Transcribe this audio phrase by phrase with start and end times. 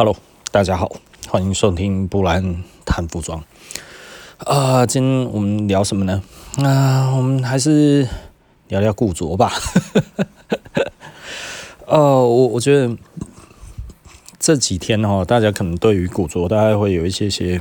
[0.00, 0.16] Hello，
[0.50, 0.90] 大家好，
[1.28, 3.38] 欢迎收听布兰谈服装。
[4.38, 6.22] 啊、呃，今天我们聊什么呢？
[6.56, 8.08] 啊、我们还是
[8.68, 9.52] 聊聊古着吧。
[11.84, 12.96] 呃， 我我觉得
[14.38, 17.60] 这几天哦，大家可能对于古着大概会有一些些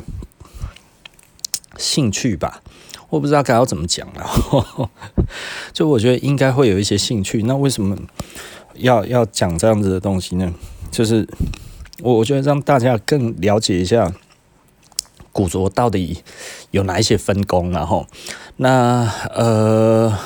[1.76, 2.62] 兴趣吧。
[3.10, 4.90] 我不知道该要怎么讲了，
[5.74, 7.44] 就我觉得应该会有一些兴趣。
[7.44, 7.98] 那为什么
[8.76, 10.54] 要要讲这样子的东西呢？
[10.90, 11.28] 就是。
[12.02, 14.14] 我我觉得让大家更了解一下
[15.32, 16.24] 古着到底
[16.72, 18.08] 有哪一些分工，然后
[18.58, 20.18] 那呃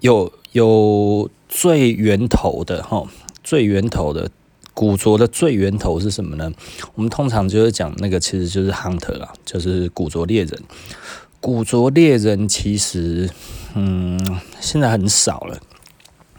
[0.00, 3.04] 有有最源头的哈，
[3.42, 4.30] 最源头的
[4.74, 6.52] 古着的最源头是什么呢？
[6.94, 10.62] 我们通常就是讲那个其实就是 hunter 啦，就是古着猎人。
[11.40, 13.30] 古着猎人其实
[13.74, 15.58] 嗯现在很少了，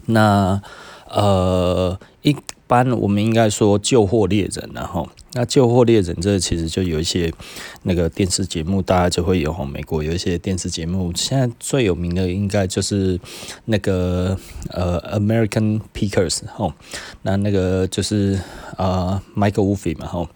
[0.05, 0.61] 那
[1.09, 2.35] 呃一。
[2.67, 7.33] 一般我们应该说旧货猎人，然后那旧货猎人这其实就有一些
[7.83, 9.63] 那个电视节目，大家就会有哈。
[9.63, 13.17] 美国有一些电视节目，现在最有名的应该就是
[13.63, 14.37] 那个
[14.71, 16.75] 呃 American Pickers 哈，
[17.21, 18.37] 那那个就是
[18.75, 20.29] 呃 Michael Wolfe 嘛哈，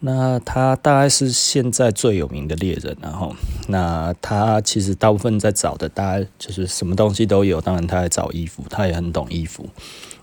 [0.00, 3.32] 那他大概是现在最有名的猎人，然后
[3.68, 9.64] 那他其实大部分在找的，大概就是什么东西都有，当然他在找衣服，他也很懂衣服，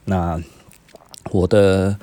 [0.03, 0.43] 那。
[1.31, 1.97] 我的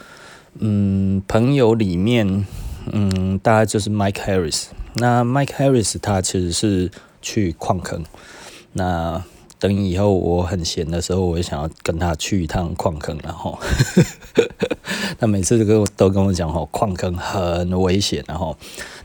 [0.58, 2.46] 嗯朋友里面，
[2.92, 4.66] 嗯，大概就是 Mike Harris。
[4.94, 6.90] 那 Mike Harris 他其实是
[7.22, 8.04] 去矿坑。
[8.72, 9.22] 那
[9.60, 13.16] 等以后我很闲的时候，我也想要跟他去一趟矿坑。
[13.22, 13.56] 然后
[15.18, 18.24] 他每次都跟我都跟我讲，吼，矿坑很危险。
[18.26, 18.56] 然后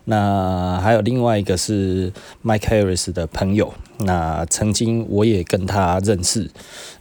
[0.06, 2.12] 那还有另外一个是
[2.44, 3.74] Mike Harris 的朋友。
[3.98, 6.50] 那曾经我也跟他认识。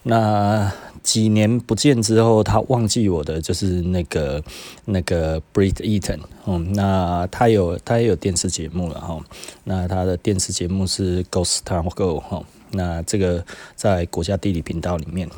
[0.02, 4.42] 那几年不见之后，他忘记我的就是那个
[4.86, 9.20] 那个 Brit Eaton，嗯，那他有他也有电视节目了哈，
[9.64, 12.42] 那他的电视节目是 Ghost Town Go 哈，
[12.74, 15.28] 那这个在国家地理频道里面，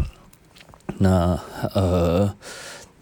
[0.98, 1.38] 那
[1.74, 2.34] 呃。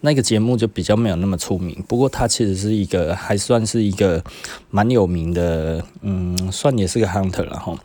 [0.05, 4.23] 那个节目就比较没有那么出名，不过他其实是一个还算是一个
[4.69, 7.75] 蛮有名的，嗯，算也是个 hunter 了哈。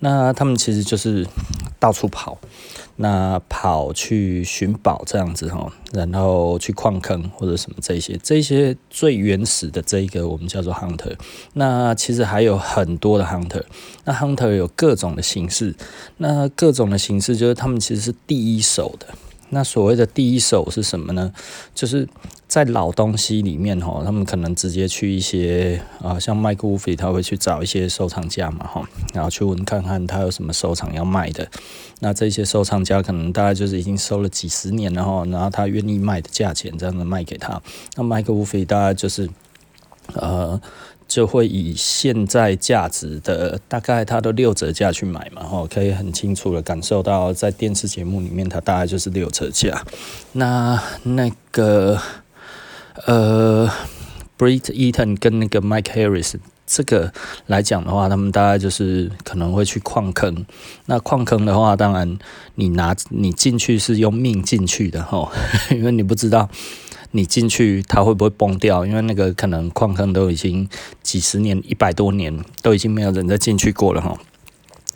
[0.00, 1.24] 那他们其实就是
[1.78, 2.36] 到处跑，
[2.96, 11.14] 那跑去寻宝这样子哈，然后去矿坑或者什么这些，这些最原始的这一个我们叫做 hunter。
[11.52, 13.62] 那其实还有很多的 hunter，
[14.04, 15.72] 那 hunter 有各种的形式，
[16.16, 19.06] 那各种的形式就是他们其实是第一手的。
[19.50, 21.32] 那所谓的第一手是什么呢？
[21.74, 22.08] 就是
[22.46, 31.48] 在老东西里面哈，他们可能直接去一些啊，像麦克乌菲，他会去找一些收藏家嘛哈，然后去问看看他有什么收藏要卖的。
[32.00, 37.60] 那这些收藏家可能大概就是已经收了几十年了哈，然后他愿意卖的价钱这样子卖给他。
[37.96, 39.28] 那麦克乌菲大概就是
[40.14, 40.60] 呃。
[41.08, 49.82] 就会以现在价值的大概它的六折价去买嘛，吼，可以很清楚的感受到在电视节目里面它大概就是六折价。
[50.32, 51.98] 那那个
[53.06, 53.66] 呃
[54.36, 56.34] ，Brit Eaton 跟那个 Mike Harris
[56.66, 57.10] 这个
[57.46, 60.44] 来讲的话，他们大概就是可能会去矿坑。
[60.84, 62.18] 那矿坑的话，当然
[62.56, 65.32] 你拿你进去是用命进去的吼，
[65.72, 66.50] 因为你不知道。
[67.10, 68.84] 你进去，它会不会崩掉？
[68.84, 70.68] 因为那个可能矿坑都已经
[71.02, 74.16] 几十年、一百多年，都已经没有人再进去过了哈。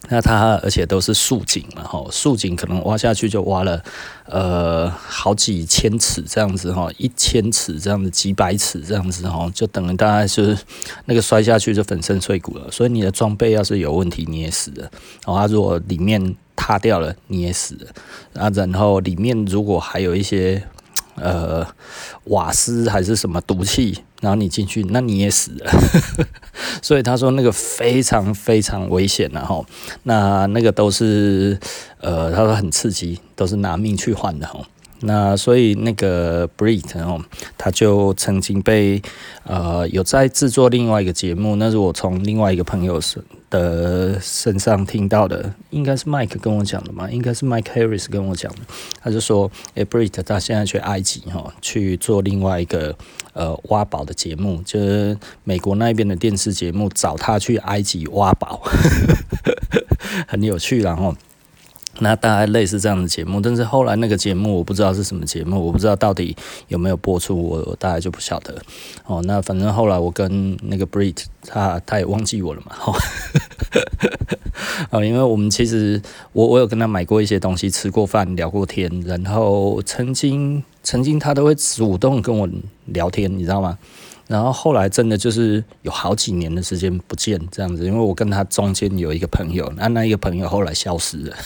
[0.09, 3.83] 那它而且都是竖井嘛哈，竖井可能挖下去就挖了
[4.27, 10.59] 呃好几千尺这样子哈，一千尺这样子，几百尺这样子哈，就等于大概是
[11.06, 12.71] 那个摔下去就粉身碎骨了。
[12.71, 14.91] 所以你的装备要是有问题，你也死了。
[15.25, 18.43] 然后它如果里面塌掉了，你也死了。
[18.43, 20.62] 啊，然后里面如果还有一些。
[21.17, 21.67] 呃，
[22.25, 25.71] 瓦斯还是什么毒气，然后你进去，那你也死了。
[26.81, 29.65] 所以他说那个非常非常危险，然后
[30.05, 31.59] 那那个都是
[32.00, 34.65] 呃，他说很刺激，都是拿命去换的吼。
[35.04, 37.20] 那所以那个 Brit 哦，
[37.58, 39.02] 他就曾经被
[39.44, 48.60] 呃有在制作另外一个节目，那是我从另外一个朋友身的身上听到的，应该是 Mike 跟我讲的嘛，应该是 Mike Harris 跟我讲的，
[49.00, 52.96] 他就说，诶 Brit 他现在去埃及哈去做另外一个
[53.32, 58.62] 呃挖宝的节目，就是美国那边的电视节目找他去埃及挖宝，
[60.28, 61.14] 很有趣，然后。
[62.02, 68.60] 那大概类似这样的节目，但是后来那个节目我不知道是什么节目，我不知道到底有没有播出，我我大概就不晓得。
[69.06, 72.76] 哦，那反正后来我跟那个 BREIT，他他也忘记我了嘛。
[74.90, 76.02] 哦， 因为我们其实
[76.32, 82.48] 我我有跟他买过一些东西，吃过饭，聊过天，然后曾经曾经他都会主动跟我
[82.87, 83.78] 聊天，你知道吗？
[84.32, 91.37] 然后后来真的就是有好几年的时间不见这样子，因为我跟他中间有一个朋友，那那一个朋友后来消失了，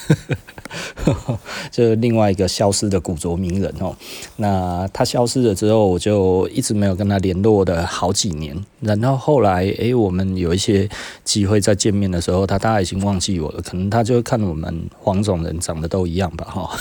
[1.72, 3.92] 就是另外一个消失的古着名人哦。
[4.36, 8.56] 那他消失了之后，我就一直没有跟他联络的好几年。
[8.78, 10.88] 然后后来，诶，我们有一些
[11.24, 16.78] 机会再见面的时候，他大概已经忘记我了，可能他就看我们黄种人长得都一样吧，哈。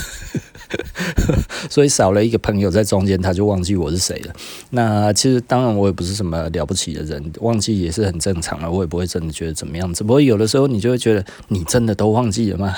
[1.69, 4.33] 所以少了一个朋友在中间，他就忘记我是谁了。
[4.69, 9.93] 那其实当然我也不是什么了不起的人，忘记也是很正常的，我也不会真的觉得怎么样。
[9.93, 12.73] 只不过有的时候你就会觉得，你真的都忘记了吗？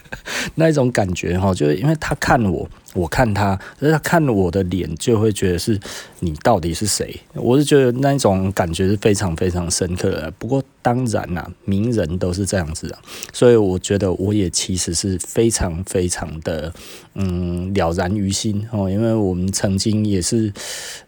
[0.56, 2.68] 那一种感觉哈，就是因为他看我。
[2.94, 5.80] 我看他，可是他看我的脸，就会觉得是
[6.20, 7.18] 你到底是谁？
[7.32, 10.30] 我是觉得那一种感觉是非常非常深刻的。
[10.32, 13.00] 不过当然啦，名人都是这样子啊，
[13.32, 16.70] 所以我觉得我也其实是非常非常的
[17.14, 20.52] 嗯了然于心哦，因为我们曾经也是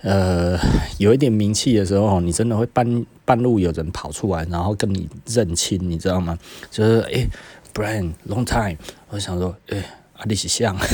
[0.01, 0.59] 呃
[0.97, 6.39] 有一点名气的时候，你真的会半半路有人跑出来，然后跟你认亲，你知道吗？
[6.71, 7.29] 就是诶、
[7.75, 8.77] Brian long time，
[9.09, 9.85] 我想说诶、欸，
[10.19, 10.77] 阿里是像。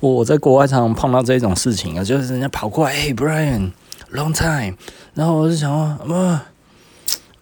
[0.00, 4.74] 我在国外常常碰到这种事情啊，就是人家跑过来，哎，Brian，long time，
[5.14, 6.42] 然后我就想说，哇，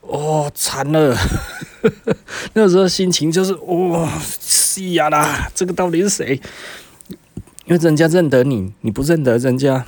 [0.02, 1.16] 哦，惨了，
[2.52, 4.06] 那时候心情就是，哇，
[4.40, 6.40] 是呀啦，这个到底是谁？
[7.64, 9.86] 因为人家认得你，你不认得人家，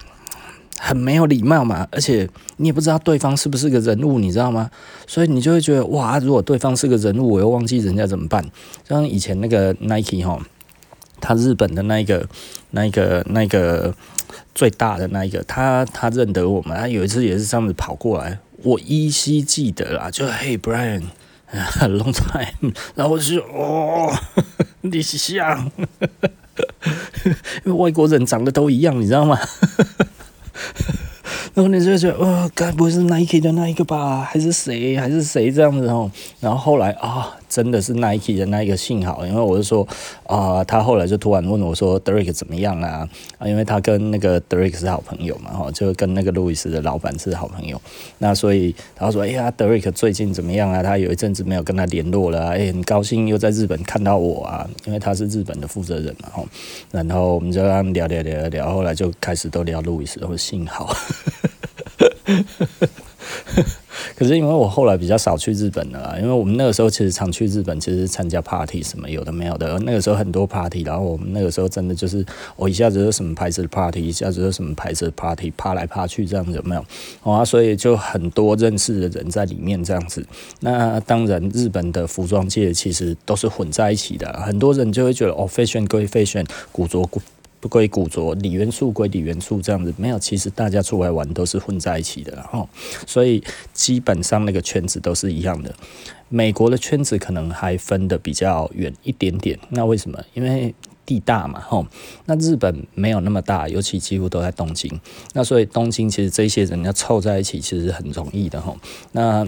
[0.83, 4.71] 很没有礼貌嘛，而且你也不知道对方是不是个人物，你知道吗？
[5.07, 8.45] 所以你就会觉得，哇，如果对方是个人物，我又忘记人家怎么办？
[8.89, 10.41] 像以前那个 Nike 哈。
[11.23, 12.27] 他日本的那一个、
[12.71, 13.95] 那一个、那个
[14.55, 24.11] 最大的那一个，他他认得我们，他有一次也是这样子跑过来，我依稀记得啦，就 Hey Brian，long time，然后我就哦，
[24.81, 25.71] 你是像，
[27.27, 29.39] 因为外国人长得都一样，你知道吗？
[31.55, 34.21] 然后你就觉得，哦，该不会是 Nike 的那一个吧？
[34.23, 34.97] 还是谁？
[34.97, 36.11] 还是谁这样子哦？
[36.41, 37.37] 然后后来啊。
[37.51, 39.87] 真的是 Nike 的那一个幸好，因为我就说
[40.27, 43.07] 啊、他后来就突然问我说，Derek 怎么样啊？
[43.39, 47.83] 啊，因为他跟那个 Derek 是好朋友嘛，哈，就跟那个路易斯的老板是好朋友。
[48.19, 50.83] 那所以他说，哎呀，Derek 最近怎么样啊？
[50.83, 56.45] 他有一阵子没有跟他联络了，哎，很高兴又在日本看到我啊，因为他是日本的负责人嘛，哈。
[56.93, 60.95] 然后我们就让聊聊聊聊，后来就开始都聊路易斯，我幸好。
[64.17, 69.79] 可是因为我后来比较少去日本了，因为我们那个时候其实常去日本，其实参加 party 什么有的没有的。
[69.81, 72.25] 那个时候很多 party，然后我们那个时候真的就是
[72.57, 76.85] 我一下子是什么牌子的 party，一下子是什么牌子的 party，趴来趴去这样子有没有？
[77.31, 80.25] 啊，所以就很多认识的人在里面这样子。
[80.61, 87.21] 那当然，日本的服装界其实都是混在一起的，很多人就会觉得哦，fashion 归 fashion，古着古。
[87.61, 90.19] 不归古着，锂元素归锂元素，这样子没有。
[90.19, 92.67] 其实大家出来玩都是混在一起的，哈。
[93.07, 93.43] 所以
[93.75, 95.75] 基本上那个圈子都是一样的。
[96.29, 99.59] 美国的圈子可能还分得比较远一点点。
[99.69, 100.19] 那为什么？
[100.33, 100.75] 因为
[101.05, 101.87] 地大嘛，吼。
[102.25, 105.01] 那日本没有那么大，尤其几乎都在东京。
[105.35, 108.79] 那所以东京其实这些人要凑在一起，其实很容易的，吼。
[109.13, 109.47] 那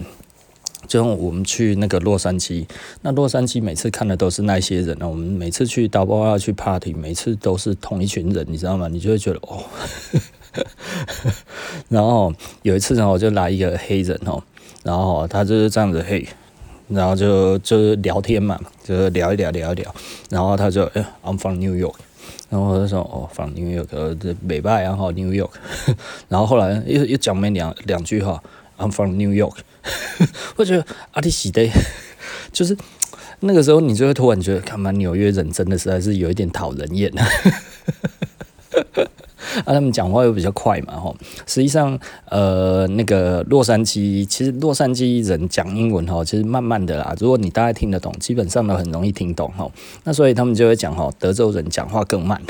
[0.88, 2.66] 就像我们去那个洛杉矶，
[3.00, 5.08] 那洛杉矶每次看的都是那些人呢。
[5.08, 8.88] 我们每次去打包要去 party，每次都是同一群人，你知道吗？
[8.88, 9.64] 你就会觉得哦。
[11.88, 14.42] 然后有一次呢，我就来一个黑人哦，
[14.82, 16.26] 然后他就是这样子嘿，
[16.88, 19.94] 然后就就是聊天嘛，就是聊一聊聊一聊，
[20.28, 21.94] 然后他就哎，I'm from New York，
[22.50, 25.52] 然后我就说哦，from New York，这美拜然后 New York，
[26.28, 28.42] 然后后来又又讲没两两句话
[28.76, 29.54] ，I'm from New York。
[30.56, 31.68] 我觉得阿里西的，
[32.52, 32.76] 就是
[33.40, 37.26] 那个时候，你就会突然觉得，看嘛，纽约人真的实在是有一点讨人厌啊。
[39.66, 41.14] 啊，他们讲话又比较快嘛，吼。
[41.46, 41.98] 实际上，
[42.30, 47.14] 呃，那个洛杉矶，其实洛杉矶人讲英文，吼，其实慢慢的啦。
[47.18, 49.70] 如果你大概听得懂，基本上都很容易听懂，吼。
[50.04, 52.40] 那所以他们就会讲，吼，德州人讲话更慢。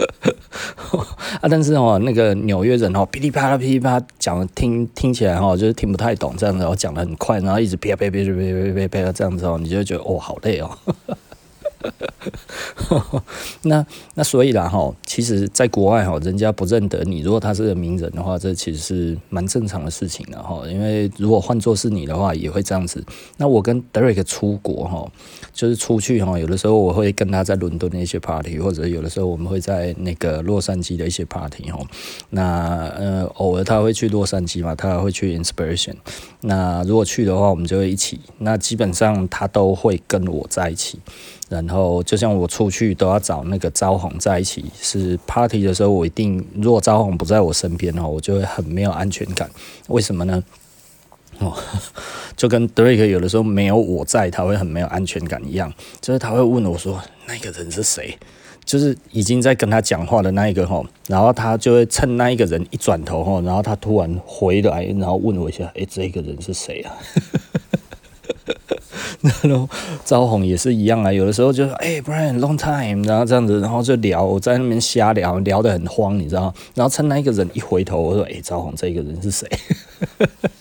[1.40, 6.66] 啊，但是哦，那个纽约人哦，噼里啪啦，噼里啪啦讲，听听起来哦，就是听不太懂这样子。
[6.66, 10.70] 我讲的很快，然后一直啪哔哔哔哔哔哔哔这样子哦，你就觉得哦，好累哦。
[13.62, 13.84] 那
[14.14, 20.62] 那所以啦哈，其实在国外哈，人家不认得你，如果他是个名人的话，这其实是蛮正常的事情的哈。
[20.68, 23.04] 因为如果换作是你的话，也会这样子。
[23.36, 25.10] 那我跟 Derek 出国哈，
[25.52, 31.78] 就是出去哈，有的时候我会跟他在伦敦的一些 party，或者有的时候我们会在那个洛杉矶的一些 party 哈。
[32.30, 35.94] 那呃，偶尔他会去洛杉矶嘛，他会去 Inspiration。
[36.42, 38.20] 那如果去的话，我们就会一起。
[38.38, 40.98] 那基本上他都会跟我在一起。
[41.50, 49.50] 然后就像我出去都要找那个招红在一起，是 party 的时候，我一定如果招红不在我身边哦，我就会很没有安全感。
[49.88, 50.42] 为什么呢？
[51.40, 51.52] 哦，
[52.36, 58.16] 就跟 Drake 有的时候没有我在，他会很没有安全感一样，就是他会问我说：“那个人是谁？”
[58.64, 66.94] 就是已经在跟他讲话的那一个吼，然后他就会趁那一个人一转头吼，然后他突然回来，然后问我一下：“诶，这个人是谁啊？”
[69.42, 69.68] 然后
[70.04, 76.52] 招红也是一样啊，有的时候就说：“哎，Brian，long time。”然后这样子，然后就聊，我在那边瞎聊，聊得很慌，你知道？
[76.74, 79.48] 然后趁那一个人一回头，我说：“哎，招红，这个人是谁？”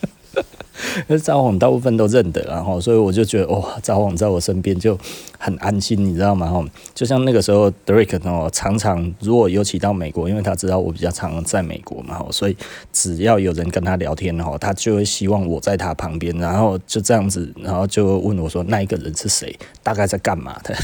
[1.08, 4.98] 因为招红大部分都认得，然后所以我就觉得哇，招红在我身边就
[5.38, 6.48] 很安心，你知道吗？
[6.48, 12.56] 哈，就像那个时候 d r a k 哦，常常如果尤其到美国，因为他知道我比较常在美国嘛，所以
[12.92, 19.58] 只要有人跟他聊天哈，他就会希望我在他旁边，然后就这样子，然后就问我说，那一个人是谁？
[19.82, 20.76] 大概在干嘛的？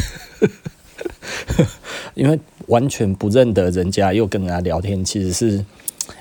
[2.15, 5.65] 因为完全不认得人家，又跟人家聊天，其实是。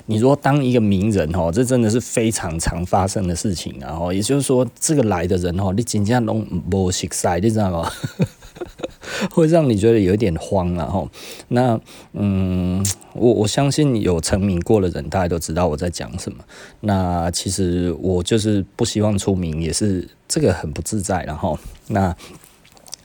[0.07, 7.91] 你说当一个名人哦，这真的是非常常发生的事情，然后也就是说，这个来的人哦，你真正拢无熟悉，你知道吗？
[9.31, 11.09] 会让你觉得有一点慌，然后
[11.49, 11.79] 那
[12.13, 16.43] 嗯，我我相信有成名过的人，大家都知道我在讲什么。
[16.81, 22.15] 那其实我就是不希望出名，也是这个很不自在，然后那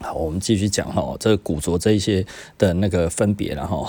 [0.01, 2.25] 好，我们继续讲哈，这个古着这一些
[2.57, 3.89] 的那个分别，然后。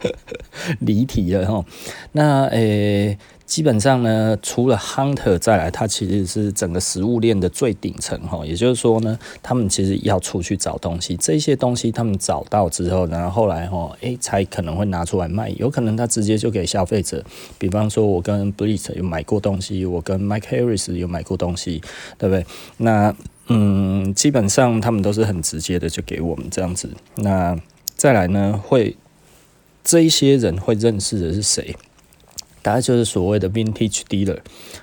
[0.80, 1.64] 离题了哈，
[2.12, 8.46] 那诶、基本上呢，除了 Hunter 再来，它其实是整个食物链的最顶层哈。
[8.46, 15.50] 也就是说呢，他们其实要出去找东西，这些东西他们找到之后，然后后来哈，诶、才可能会拿出来卖。
[15.58, 17.24] 有可能他直接就给消费者，
[17.58, 21.82] 比方说，我跟 Bleach 有买过东西，我跟 Mike Harris 有买过东西，
[22.16, 22.46] 对不对？
[22.78, 23.14] 那
[23.48, 26.88] 嗯，基本上他们都是很直接的就给我们这样子。
[27.16, 27.58] 那
[27.96, 28.96] 再来呢，会。
[29.82, 31.74] 这一些人会认识的是谁？
[32.62, 34.38] 大概就是所谓的 vintage dealer。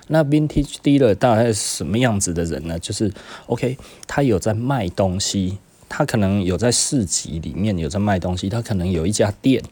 [0.08, 2.78] 那 vintage dealer 大概是什么样子的人呢？
[2.78, 3.12] 就是
[3.46, 9.62] OK，他有在卖东西，他可能有在市集里面有在卖东西，他可能有一家店，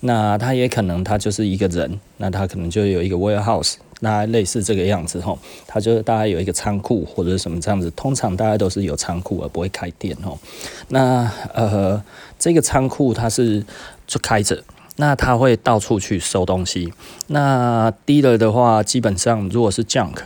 [0.00, 3.76] 那他也可能他就是一个人，那他可能就有一个 warehouse。
[4.00, 10.38] 那类似这个样子吼，他就是大概有一个仓库或者什么这样子，通常大家都是有仓库而不会开店吼。
[10.88, 12.02] 那呃，
[12.38, 13.64] 这个仓库它是
[14.06, 14.62] 就开着，
[14.96, 16.92] 那他会到处去收东西。
[17.28, 20.16] 那低了的话，基本上如果是 junk，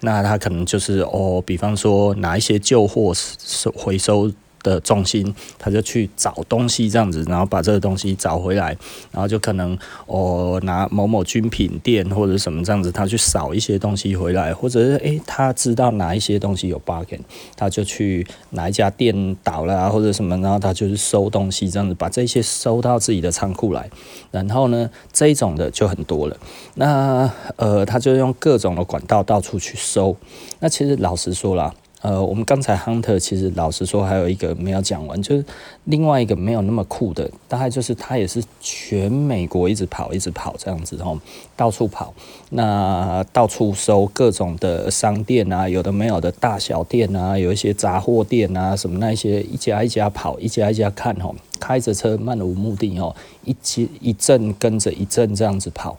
[0.00, 4.32] 那他可能就是哦，比方说拿一些旧货收回收。
[4.68, 8.76] 的重心，他就去找东西这样子，然后把这个东西找回来，
[9.12, 17.20] 然后就可能哦拿某某军品店或者什么这样子，他去扫一些东西回来，或者是诶、他知道哪一些东西有 bargain，
[17.56, 23.88] 他就去哪一家店倒了，或者什么，然后他就是收东西这样子，把这些收到自己的仓库来，
[24.32, 26.36] 然后呢，这种的就很多了，
[26.74, 30.16] 那呃，他就用各种的管道到处去收，
[30.58, 31.72] 那其实老实说啦。
[32.02, 35.44] 呃，我们刚才 Hunter 其实老实说还有一个没有讲完，就是
[35.84, 41.18] 另外一个没有那么酷的，大概就是他也是全美国一直跑，一直跑这样子吼，
[41.56, 42.14] 到处跑，
[42.50, 55.96] 那到处收各种的商店啊，有的没有的大小店啊，有一些杂货店啊，什么那些一家一家跑，一家一家看吼，开着车漫无目的吼，一接一阵跟着一阵这样子跑，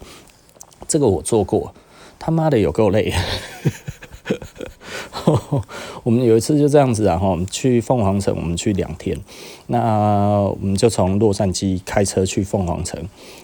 [0.87, 1.73] 这个我做过，
[2.19, 3.11] 他妈的有够累。
[6.03, 9.17] 我们有一次就这样子啊，哈，去凤凰城，我们去两天，
[9.67, 13.01] 那我们就从洛杉矶开车去凤凰城，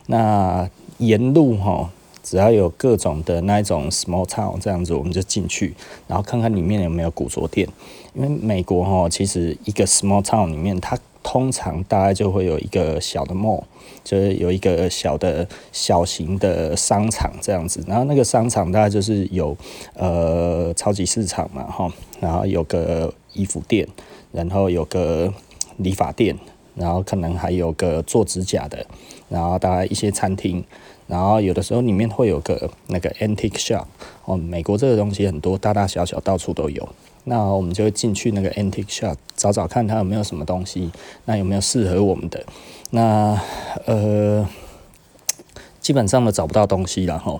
[0.07, 1.89] 那沿路哈，
[2.21, 5.73] 只要有各种的那一种 small town 这样子，我们就进去，
[6.07, 7.67] 然后看看里面有没有古着店，
[8.13, 13.63] 因为美国哈，其实一个 small town 里面，它通常大概就会有一个小的 mall。
[14.03, 19.55] 就是有一个小的小型的商场这样子，然后那个商场大概就是有
[19.95, 23.87] 呃超级市场嘛哈，然后有个衣服店，
[24.31, 25.33] 然后有个
[25.77, 26.37] 理发店，
[26.75, 28.85] 然后可能还有个做指甲的，
[29.29, 30.63] 然后大概一些餐厅，
[31.07, 33.85] 然后有的时候里面会有个那个 antique shop
[34.25, 36.87] 哦，美国这个东西很多，大大小小到处都有。
[37.25, 40.91] 那我们就进去那个 antique shop 找找看它有没有什么东西，
[41.25, 42.43] 那有没有适合我们的。
[42.91, 43.39] 那
[43.85, 44.47] 呃，
[45.79, 47.39] 基本上都找不到东西了哈。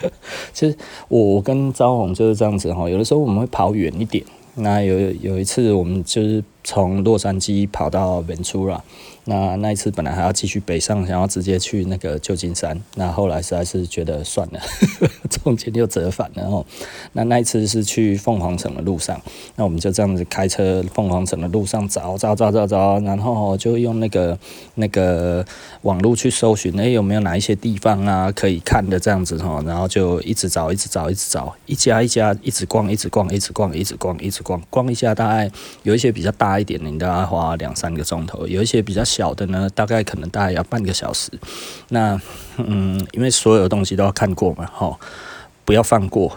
[0.52, 0.76] 其实
[1.08, 4.24] 我我跟招红就是这样子哈，有的时候我们会跑远一点。
[4.56, 8.80] 那有有一次我们就是从洛杉矶跑到 Ventura。
[9.26, 14.60] 那那一次本来还要继续北上，想要直接去那个旧金山，那后来实在是觉得算了，
[15.30, 16.66] 中间又折返了哦。
[17.14, 19.18] 那那一次是去凤凰城的路上，
[19.56, 24.38] 那我们就这样子开车凤凰城的路上找找找找找，然后就用那个
[24.74, 25.42] 那个
[25.82, 35.50] 网络去搜寻，哎，有没有哪一些地方啊可以看的这样子哈，然后就一直找一直找一直找，一家一家一直逛一直逛一直逛一直逛一直逛，逛一下大概
[35.82, 39.02] 有一些比较大一点，你大概花两三个钟头，有一些比较。
[39.14, 41.30] 小的呢，大概可能大概要半个小时。
[41.90, 42.20] 那
[42.56, 44.98] 嗯，因为所有东西都要看过嘛，吼，
[45.64, 46.36] 不要放过，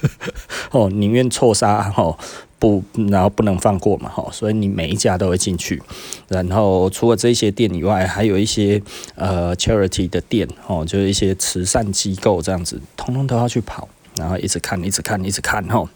[0.70, 2.18] 哦，宁愿错杀，吼，
[2.58, 5.82] 不，然后不能放过嘛，吼，所以你每一家都会进去。
[6.28, 8.80] 然后除了这些店以外，还有一些
[9.16, 13.86] 呃 charity 的店，哦，就是一些慈善机构这样子，通通都要去跑，
[14.16, 15.86] 然后一直看，一直看，一直看，吼。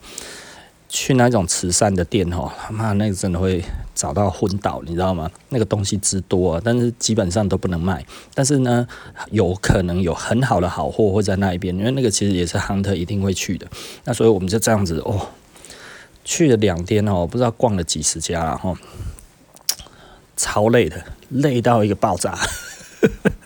[0.95, 5.31] 去那种慈善的店吼，他妈那个真的会找到昏倒，你知道吗？
[5.49, 8.05] 那个东西之多，但是基本上都不能卖。
[8.35, 8.87] 但是呢，
[9.31, 13.67] 有可能有很好的好货会在那一边，因为那个其实也是 hunter 一定会去的。
[14.05, 15.29] 那所以我们就这样子哦，
[16.27, 18.77] 去了两天哦，不知道逛了几十家了吼，
[20.37, 22.39] 超累的，累到一个爆炸，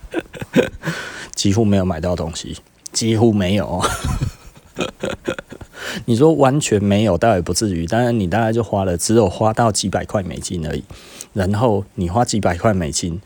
[1.37, 2.57] 几乎没有买到东西，
[2.93, 3.81] 几乎没有。
[6.05, 7.87] 你说完全没有，倒也不至于。
[7.87, 10.83] 当然，你大概就花了，只有花到几百块美金而已。
[11.33, 13.21] 然后你花几百块美金，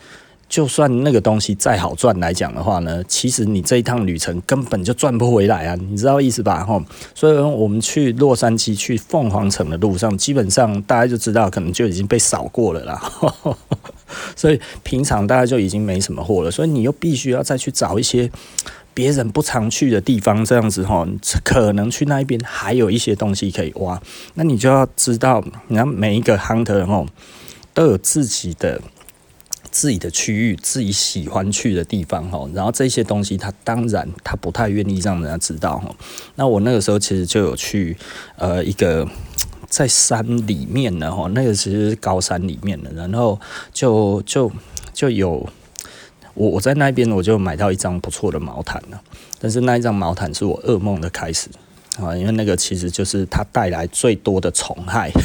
[0.49, 5.76] 就算那个东西再好赚来讲的话呢，其实你这一趟旅程根本就赚不回来啊！
[5.88, 6.64] 你知道意思吧？
[6.64, 6.83] 吼，
[7.14, 13.00] 所以我们去洛杉矶去凤凰城的路上，基本上大家就知道，可能就已经被扫过了啦。
[14.35, 18.30] 所以平常大家就已经没什么货了，所以你又必须要再去找一些。
[19.00, 21.09] 别人不常去的地方，这样子哈，
[21.42, 23.99] 可能去那边还有一些东西可以挖。
[24.35, 27.07] 那你就要知道，你看每一个 hunter 哈，
[27.73, 28.78] 都有自己的
[29.71, 32.47] 自己的区域，自己喜欢去的地方哈。
[32.52, 35.90] 然后这些东西，他当然他不太愿意让人家知道哈。
[36.35, 37.97] 那我那个时候其实就有去
[38.37, 39.09] 呃一个
[39.66, 43.40] 在山里面的哈，那个其实是高山里面的，然后
[43.73, 44.52] 就就
[44.92, 45.49] 就有。
[46.40, 48.99] 我我在那边我就买到一张不错的毛毯了，
[49.38, 51.50] 但是那一张毛毯是我噩梦的开始
[52.00, 55.12] 啊，因为那个其实就是它带来最多的虫害。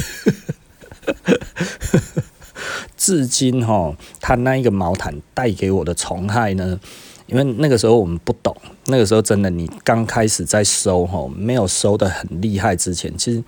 [2.98, 6.78] 至今哈，它那一个毛毯带给我的虫害呢，
[7.26, 8.54] 因为那个时候我们不懂，
[8.88, 13.42] 那个时候真的你刚开始在收哈，没有收得很厉害之前，其实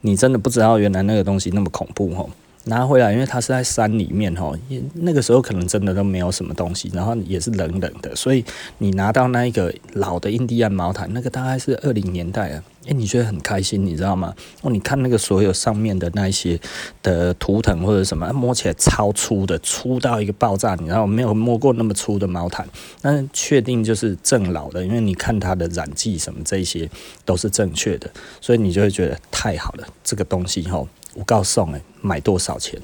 [0.00, 2.26] 你真的不知道原来那个东西那么恐怖哈。
[2.64, 4.56] 拿回来，因为它是在山里面吼，
[4.94, 8.44] 那个时候可能真的都没有什么东西，然后也是冷冷的，所以
[8.78, 14.32] 你拿到那一个老的印第安毛毯，那个大概是二零年代啊，诶，你觉得很开心，你知道吗？
[14.60, 16.58] 哦，你看那个所有上面的那一些
[17.02, 22.64] 的图腾或者什么，摸起来超粗的，粗到一个爆炸，你知道没有摸过那么粗的毛毯，
[23.00, 26.88] 但确定就是正老的，因为你看它的染剂什么这些
[27.24, 28.08] 都是正确的，
[28.40, 30.86] 所以你就会觉得太好了，这个东西吼。
[31.14, 32.80] 我告诉你，买多少钱？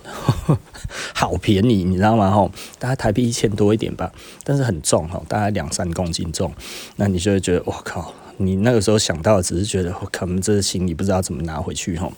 [1.14, 2.30] 好便宜，你知道吗？
[2.30, 4.12] 吼，大概台币一千多一点吧，
[4.44, 6.52] 但是很重哈，大概两三公斤重。
[6.96, 12.10] 那你就会觉得，我靠，你那个时候想到只是觉得，可能这行李不知道怎么拿回去哈。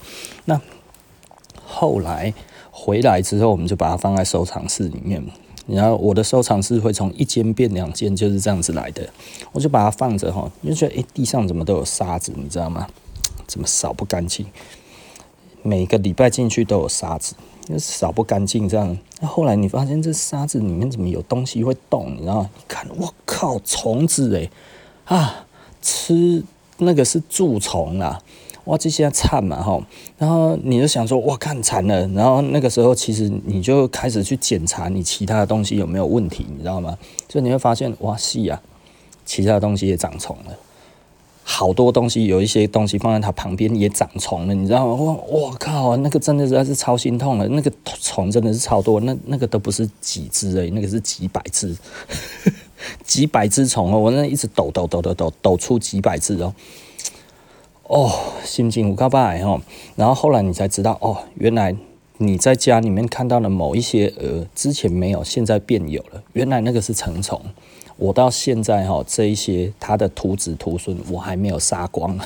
[0.47, 0.61] 那
[1.65, 2.35] 后来
[2.71, 5.25] 回来之后，我们就把它放在收藏室里面。
[5.69, 9.09] 然后我的收藏室会从一间变两间，就是这样子来的。
[9.53, 12.89] 我就把它放着哈，你就觉得，诶，地上怎么都有沙子，你知道吗？
[13.47, 14.45] 怎么扫不干净？
[15.63, 17.35] 每个礼拜进去都有沙子，
[17.69, 18.97] 那扫不干净这样。
[19.23, 22.15] 后来你发现这沙子里面怎么有东西会动？
[22.17, 22.51] 你知道吗？
[22.57, 24.51] 一看，我靠，虫子诶！
[25.05, 25.47] 啊，
[25.83, 26.43] 吃
[26.79, 28.21] 那个是蛀虫啦！
[28.65, 29.83] 哇，这些惨嘛吼。
[30.17, 32.07] 然后你就想说，哇，看惨了。
[32.09, 36.97] 然后那个时候其实你就开始去检查你其他的东西有没有问题，你知道吗？
[37.27, 38.61] 就你会发现，哇，是啊，
[39.25, 40.57] 其他的东西也长虫了。
[41.53, 44.95] 好多东西，有一些东西放在它旁边也长虫了，你知道吗？
[44.95, 51.77] 我我靠，那个真的实在是超心痛了，那个虫真的是超多，那那个都不是几只诶，那个是几百只，
[53.03, 56.55] 几百只虫哦，我那一直抖抖抖抖抖抖出几百只哦，
[57.89, 58.13] 哦，
[58.45, 59.61] 心情不够白哦。
[59.97, 61.75] 然后后来你才知道哦，原来
[62.19, 67.43] 你在家里面看到的某一些蛾，之前没有，现在变有了，原来那个是成虫。
[68.01, 72.19] 我到现在哈，这一些它的徒子徒孙，我还没有杀光，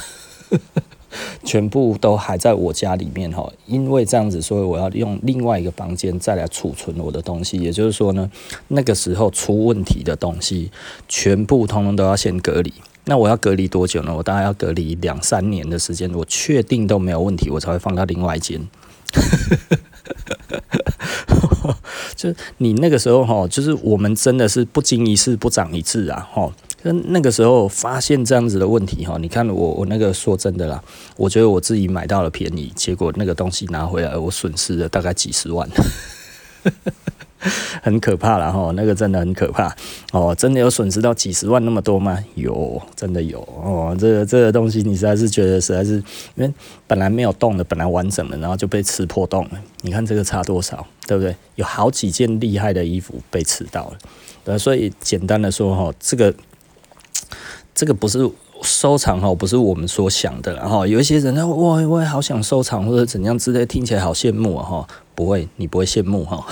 [1.42, 3.52] 全部都还在我家里面哈。
[3.66, 7.58] 因为这样子，所以我要用另外一个房间再来储存我的东西。
[7.58, 8.30] 也就是说呢，
[8.68, 10.70] 那个时候出问题的东西，
[11.08, 12.72] 全部通通都要先隔离。
[13.06, 14.14] 那我要隔离多久呢？
[14.16, 18.60] 我大概要隔离两三年的时间，我确定都没有问题，我才会放到另外一间。
[22.24, 26.50] 就是你那个时候哈，就是我们真的是不经一事不长一智啊，哈。
[26.82, 30.82] 跟那个时候发现这样子的问题哈，你看我我那个说真的啦，
[31.16, 35.66] 我觉得我自己买到了便宜，结果那个东西拿回来我损失了大概几十万，
[37.84, 39.70] 很可怕了哈，那个真的很可怕
[40.10, 42.18] 哦，真的有损失到几十万那么多吗？
[42.34, 45.96] 有，真的有哦，这个这个东西你实在是觉得实在是，
[46.34, 46.50] 因为
[46.86, 51.36] 本来没有动的，本来完整的，然后就被吃破洞了，你看这个差多少，对不对？
[51.56, 53.98] 有好几件厉害的衣服被吃到了，
[54.42, 56.34] 对，所以简单的说哈，这个。
[57.76, 58.30] 这个不是
[58.62, 60.54] 收藏哈，不是我们所想的。
[60.54, 64.86] 然后有一些人呢，哇，我也好想收藏或者怎样之类，听起来好羡慕啊哈。
[65.16, 66.46] 不会，你不会羡慕哈。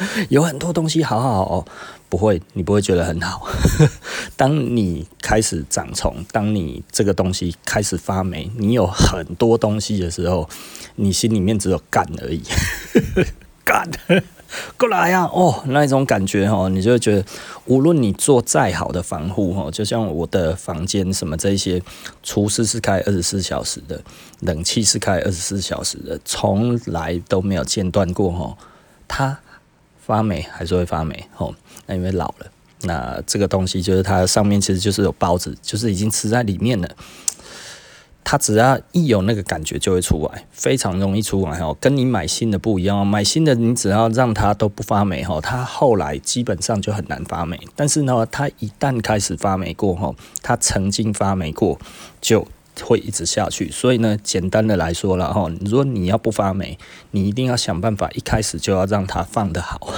[0.30, 1.64] 有很多东西好好哦，
[2.08, 3.48] 不会，你不会觉得很好。
[4.36, 10.48] 当你开始长虫，当你这个东西开始发霉，你有很多东西的时候，
[10.96, 12.42] 你心里面只有干而已，
[13.64, 13.88] 干。
[14.78, 17.24] 过来呀、哦，那一种感觉哦，你就会觉得，
[17.66, 21.82] 无论你做再好的防护哦，就像我的房间什么这些，
[22.22, 24.02] 厨师是开二十四小时的，
[24.40, 28.56] 冷气是开二十四小时的，从来都没有间断过哦。
[29.06, 29.38] 它
[30.08, 31.54] 发霉还是会发霉哦，
[31.86, 32.46] 那因为老了，
[32.80, 36.88] 那这个东西就是它上面其实就是有孢子，就是已经吃在里面了。
[38.24, 41.76] 它只要一有那个感觉就会出来，非常容易出来哦。
[41.78, 47.58] 跟你买新的不一样，买新的你只要让它都不发霉哈，它后来基本上就很难发霉。
[47.76, 51.78] 但是呢，它一旦开始发霉过后，它曾经发霉过
[52.20, 52.46] 就
[52.84, 53.70] 会一直下去。
[53.70, 56.78] 所以呢，简单的来说了哈，如果你要不发霉，
[57.10, 59.92] 你一定要想办法一开始就要让它放得好。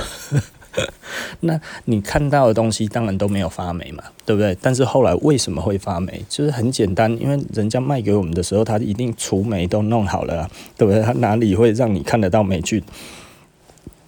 [1.41, 4.57] 那你看到的东西当然都没有发霉嘛，对不对？
[4.63, 6.25] 但是后来为什么会发霉？
[6.29, 11.03] 就是很简单，因为人家卖给我们的时候，他一定除霉都弄好了，对不对？
[11.03, 12.81] 他哪里会让你看得到霉菌？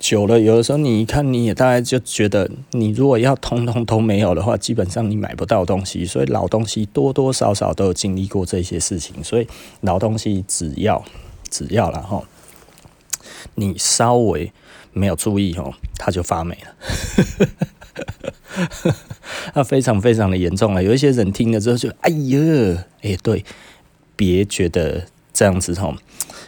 [0.02, 6.04] 久了，有的时候你一看，你也大概就觉得，你如果要通通都没有的话，基本上你买不到东西。
[6.04, 9.46] 所以老东西多多少少都有经历过这些事情，所以
[9.82, 11.04] 老东西只要
[11.48, 12.22] 只要了哈，
[13.54, 14.52] 你稍微。
[14.94, 17.48] 没有注意哦，它就发霉了，
[19.56, 20.82] 那非常非常的严重了。
[20.82, 23.42] 有一些人听了之后就哎呀，哎对，
[24.14, 25.94] 别觉得这样子吼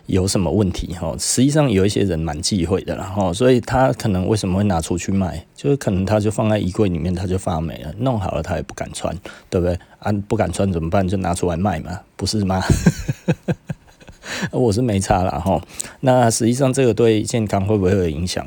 [0.06, 1.14] 有什么问题哈。
[1.18, 9.16] 实际上有一些人蛮忌讳的啦哈，所以他可能为什么会拿出去卖，就是可能他就放在衣柜里面，他就发霉了，弄好了他也不敢穿，
[9.48, 9.78] 对不对？
[9.98, 11.06] 啊，不敢穿怎么办？
[11.06, 12.62] 就拿出来卖嘛，不是吗？
[14.50, 15.60] 我是没差了哈，
[16.00, 18.44] 那实际上这个对健康会不会有影响？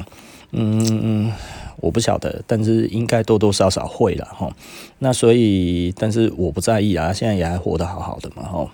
[0.51, 1.31] 嗯，
[1.79, 4.51] 我不晓得，但是应该多多少少会了哈。
[4.99, 8.69] 那所以，但是我不在意啊，现在也还活得好好的嘛哈。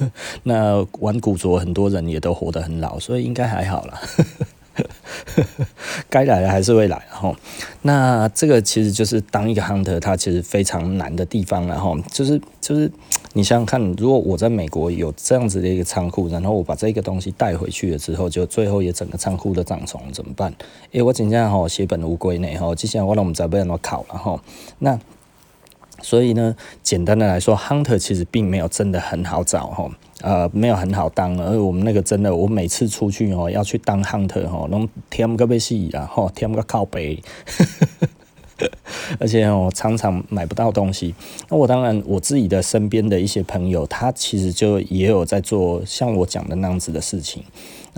[0.42, 4.00] 那玩古着很多人也都活得很老，所以应该还好啦。
[6.10, 7.34] 该来的还是会来，然后
[7.82, 12.90] 那这个其实就是当一个 hunter，它其实非常难的地方，然后就是就是
[13.32, 20.50] 你想想看，如果我在美国有这样子的一个仓库，然后我把这个东西带回去了之后，就最后也整个仓库都长虫，怎么办？
[20.92, 24.40] 诶、欸，我今天吼血本无归呢，吼，接下来我让我们再被人考了哈，
[24.78, 24.98] 那。
[26.00, 29.90] 所以呢，简单的来说，hunter 其实并没有真的很好找哈，
[30.22, 31.38] 呃，没有很好当。
[31.38, 37.22] 而我们那个真的，我每次出去哦，要去当 hunter 哈，拢添个被戏啊，吼，填个靠背，
[39.20, 41.14] 而且我常常买不到东西。
[41.48, 47.44] 那我当然，我自己的身边的一些朋友，他其实就也有在做像我讲的那样子的事情。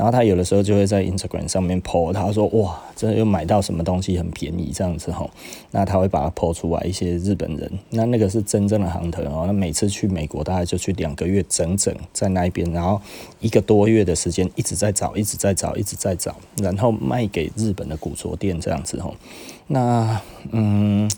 [0.01, 5.29] 然后他有的时候就会在 Instagram 上面 po，他说哇，真的又买到什么东西很便宜这样子吼，
[5.73, 12.99] 那他会把它 po 出来一些日本人，那那个是真正的 hunter 哦，那每次去美国大概就去两个月整整在那边，然后
[13.41, 19.15] 一个多月的时间一直在找，一直在找，一直在找，然后卖给日本的古着店这样子吼，
[19.67, 20.19] 那
[20.51, 21.11] 嗯，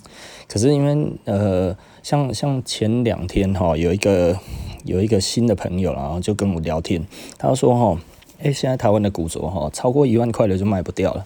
[0.48, 4.36] 可是因为呃，像像前两天哈，有一个
[4.82, 7.06] 有一个新的朋友然后就跟我聊天，
[7.38, 8.00] 他说哈。
[8.42, 11.24] 诶、现在台湾的古着哈，超过一万块的就卖不掉了。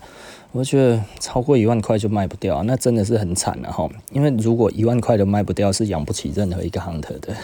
[0.52, 3.88] 我觉得超过一万块就卖不掉，那真的是很惨了哈。
[4.12, 7.34] 因为如果一万块都卖不掉，是养不起任何一个 hunter 的。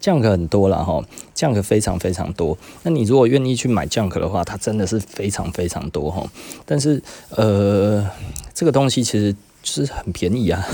[0.00, 1.04] Junk 很多了哈
[1.36, 2.58] ，Junk 非常非常多。
[2.82, 6.26] 那你如果愿意去买 Junk 的话，它真的是非常非常多哈。
[6.64, 8.10] 但是呃，
[8.52, 9.32] 这个东西其实
[9.62, 10.66] 就是很便宜啊。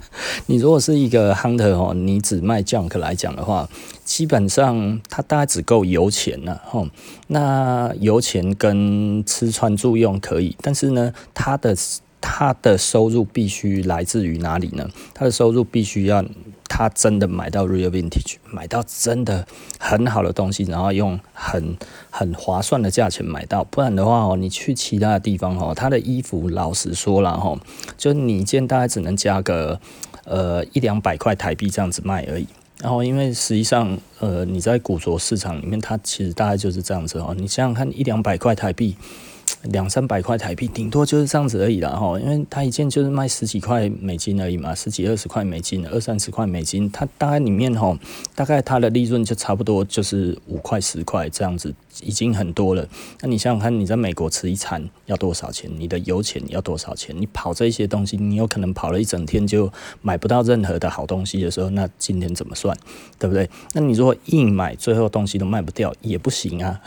[0.46, 3.68] 你如果是一个 hunter 哦，你只卖 junk 来讲的话，
[4.04, 6.86] 基本上它大概只够油钱了哈。
[7.28, 11.76] 那油钱跟吃穿住用可以，但是呢，它的
[12.20, 14.88] 它的收入必须来自于哪里呢？
[15.14, 16.24] 它的收入必须要。
[16.68, 19.46] 他真的买到 real vintage，买到真的
[19.78, 21.76] 很好的东西，然后用很
[22.10, 23.64] 很划算的价钱买到。
[23.64, 27.58] 不然的话哦，你去其他的地方哦，他的衣服老实说了哈，
[27.96, 29.80] 就你一件大概只能加个
[30.24, 32.46] 呃一两百块台币这样子卖而已。
[32.82, 37.34] 然后因为实际上呃你在古着市场里面，它其实大概就是这样子哦。
[37.36, 38.96] 你想想看，一两百块台币。
[39.70, 47.96] 两三百块台币，顶多就是这样子而已啦哈，因为它一件就是卖十几块美金而已嘛，十几二十块美金，二三十块美金，它大概里面哈，
[48.34, 51.74] 大概它的利润就差不多就是五块十块这样子。
[52.02, 52.86] 已经很多了，
[53.20, 55.70] 那你想想看，你在美国吃一餐要多少钱？
[55.78, 57.14] 你的油钱要多少钱？
[57.18, 62.76] 你跑这些东西，你有可能跑了一整天就买不到任何的好东西的时候，那今天怎么算？
[63.18, 63.48] 对不对？
[63.72, 66.78] 那你如果硬买，最后东西都卖不掉也不行啊。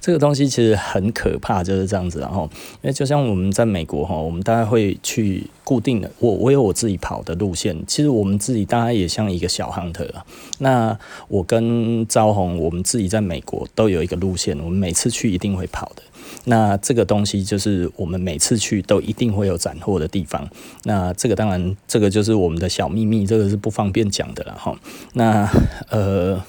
[0.00, 2.20] 这个东西其实很可怕，就是这样子。
[2.20, 2.48] 然后，
[2.82, 7.76] 因为就像我们在美国哈，我们大概会去固定的，我我有我自己跑的路线。
[7.86, 10.24] 其实我们自己大概也像一个小 hunter 啊。
[10.60, 10.98] 那
[11.28, 14.05] 我跟昭红，我们自己在美国都有。
[14.06, 16.02] 一个路线，我们每次去一定会跑的。
[16.44, 20.48] 那这个东西就是我们每次去都一定会有斩获的地方。
[20.84, 24.78] 那这个当然，这个就是我们的小秘密，这个是不方便讲的了哈。
[25.14, 25.50] 那
[25.90, 26.40] 呃，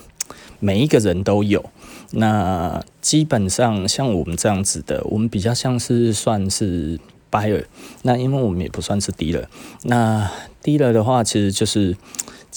[0.60, 1.66] 每一个人都有。
[2.12, 7.00] 那基本上像我们这样子的，我们比较像是算是
[7.32, 7.66] buyer。
[8.04, 9.46] 那因为我们也不算是 dealer。
[9.84, 10.32] 那
[10.64, 11.98] dealer 的话，其实就是。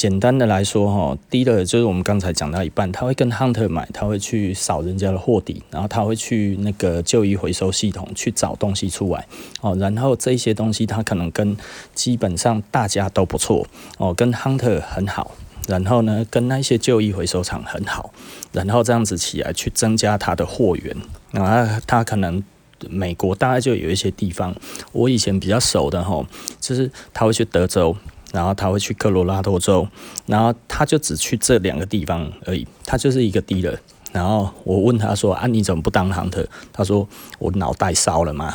[0.00, 9.26] 简单的来说，哈，第一个就是我们刚才讲到一半，他会跟 hunter 买，他会去扫人家的货底，然后他会去那个旧衣回收系统去找东西出来，
[9.60, 11.54] 哦，然后这些东西他可能跟
[11.94, 13.66] 基本上大家都不错，
[13.98, 15.32] 哦，跟 hunter 很好，
[15.68, 18.10] 然后呢，跟那些旧衣回收厂很好，
[18.52, 20.96] 然后这样子起来去增加他的货源，
[21.32, 22.42] 啊，他可能
[22.88, 24.56] 美国大概就有一些地方，
[24.92, 26.26] 我以前比较熟的哈，
[26.58, 27.94] 就是他会去德州。
[28.32, 29.86] 然后他会去科罗拉多州，
[30.26, 33.76] 然后他就只去这两个地方而已，他就是一个 dealer。
[34.12, 38.52] 然后我问他说：“啊，你怎么不当 hunter？” 他说：“我脑袋烧了吗？”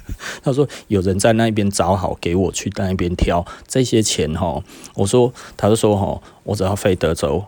[0.44, 4.62] 他说：“有人在那边找好给我去那边挑这些钱哈。”
[4.94, 7.42] 我说：“他就说哈，我只要飞德州，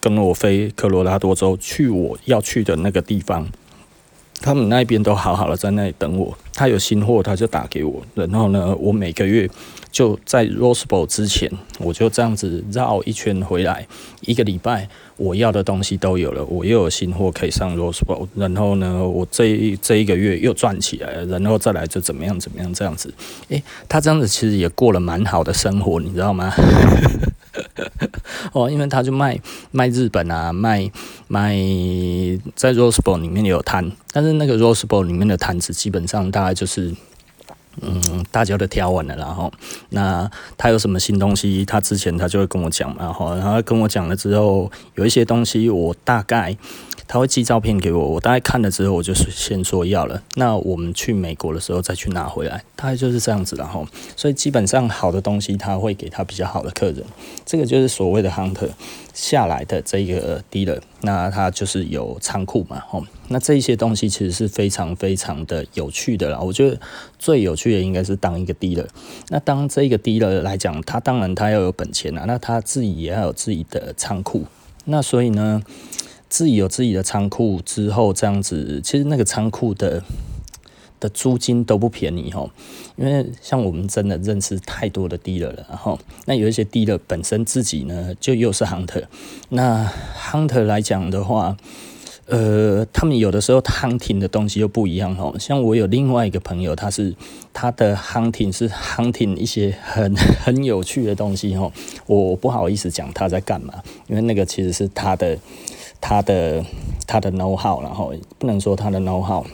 [0.00, 3.48] 跟我飞科罗拉多州去我要去的那个地方。”
[4.40, 9.50] 他们那边都好好的在那里等我，他有新货他就打给我，然后呢，我每个月
[9.90, 13.86] 就在 Rose Bowl 之前，我就这样子绕一圈回来，
[14.20, 23.12] 一个礼拜我要的东西都有了，我又有新货可以上 Rose Bowl，然后呢，我这一这一个月又赚起来了，然后再来就怎么样怎么样这样子，
[23.48, 26.52] 诶，他这样子其实也过了蛮好的生活，你知道吗？
[28.52, 29.38] 哦，因为他就卖
[29.72, 30.90] 卖日本啊，卖
[31.26, 31.56] 卖
[32.54, 36.94] 在 Rose Bowl 里面也有摊，但是那个 Rose Bowl 里面的摊子基本上大概就是，
[37.80, 39.52] 嗯，大家都挑完了，然后
[39.90, 46.56] 那他有什么新东西，他之前他就会跟我讲嘛，然后然后跟我讲了之后，有一些东西我大概。
[47.12, 50.22] 他会寄照片给我，我大概看了之后，我就是先说要了。
[50.36, 53.56] 那我们去美国的时候再去拿回来，大概就是这样子。
[53.56, 57.04] 然后，所以基本上好的东西他会给他比较好的客人。
[57.44, 58.68] 这个就是所谓的 hunter
[59.12, 62.82] 下来的这个 dealer，那他就是有仓库嘛。
[62.88, 66.40] 吼，那这一些东西其实是非常非常的有趣的啦。
[66.40, 66.78] 我觉得
[67.18, 68.86] 最有趣的应该是当一个 dealer。
[69.28, 74.44] 那当这个 dealer 来讲，他当然他要有本钱啊，那他自己也要有自己的仓库。
[74.84, 75.62] 那所以呢，
[76.28, 80.02] 自己有自己的仓库之后，这样子其实那个仓库的
[81.00, 82.48] 的租金都不便宜哈，
[82.96, 89.04] 因为像我们真的认识太多的 dealer 了，然后那有一些 dealer 本身自己呢就又是 hunter，
[89.48, 91.56] 那 hunter 来讲的话，
[92.26, 97.14] 呃，他们有的时候 hunting 的东西又不一样哈，像我有另外一个朋友，他是
[97.52, 101.72] 他的 hunting 是 hunting 一些很 很有趣的东西哈，
[102.06, 103.74] 我不好意思讲他在干嘛，
[104.06, 105.38] 因为那个其实是他的。
[106.02, 106.64] 他的
[107.06, 109.44] 他的 know how，然后不能说他的 know how，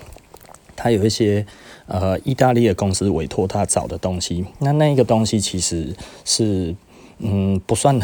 [0.76, 1.44] 他有一些
[1.86, 6.76] 呃意大利的公司委托他找的东西，那那个东西其实是
[7.18, 7.98] 嗯不算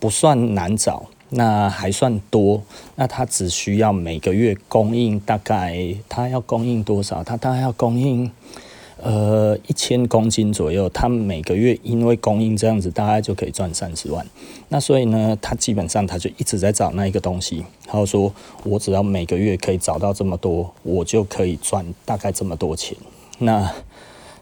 [0.00, 2.62] 不算难找，那还算多，
[2.96, 7.22] 那他只需要每个月供应大概他要供应多少？
[7.22, 8.30] 他大概要供应。
[9.00, 14.26] 呃，一千公斤左右，他每个月因为供应这样子，大概就可以赚三十万。
[14.70, 17.64] 那所以呢，他基本上他就一直在找那一个东西。
[17.86, 18.32] 然后说，
[18.64, 22.98] 我只要每个月可以找到这么多，我就可以赚大概这么多钱。
[23.38, 23.72] 那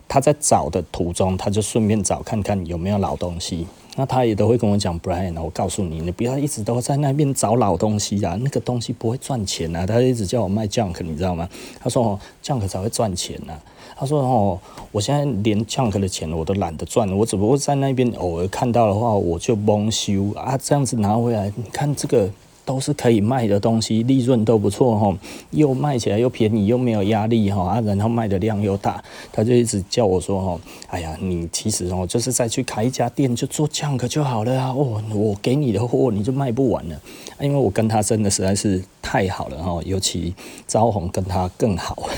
[0.09, 3.67] 他在找的途中，他就顺便找看看有没有老东西。
[3.97, 9.87] 那他也都会跟我讲，Brian，我告诉你，你不要一直都在那边找老东西啊，那个东西不会赚钱啊。
[9.87, 11.49] 他一直叫我卖 Junk，你知道吗？
[11.81, 13.55] 他说哦，Junk 才会赚钱呐。
[13.97, 14.61] 他说哦，
[14.93, 22.31] 我现在连 Junk 的钱我都懒得赚，我只不过在那边偶尔看到的话，我就蒙羞啊，这样子拿回来，你看这个。
[22.67, 25.17] 都是可以卖的东西，利润都不错哈，
[25.53, 29.03] 又卖起来又便宜，又没有压力哈啊，然后卖的量又大，
[29.33, 37.01] 他就一直叫我说哈，哎呀，你其实哦，就是再去开一家店，就做 Junk 就好了啊，哦，我给你的货你就卖不完了，
[37.41, 40.35] 因为我跟他真的实在是太好了哈，尤其
[40.67, 42.09] 招红跟他更好，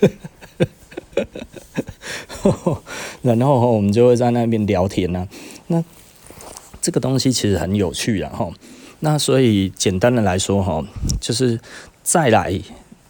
[3.22, 5.26] 然后我们就会在那边聊天呐，
[5.66, 5.82] 那
[6.80, 8.48] 这个东西其实很有趣啊哈。
[9.00, 10.84] 那所以简单的来说哈，
[11.20, 11.60] 就是
[12.02, 12.60] 再来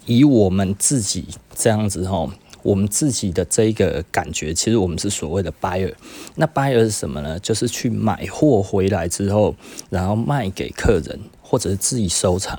[0.04, 2.28] 以我们自己这样子哈，
[2.62, 5.94] 我们自己的这个感觉，其实我们是所谓的 buyer。
[6.34, 7.38] 那 buyer 是什么呢？
[7.38, 9.54] 就是去买货回来之后，
[9.88, 12.58] 然后卖给客人或者是自己收藏。